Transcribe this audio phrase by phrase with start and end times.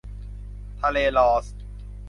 [0.81, 1.55] ทะเลรอสส์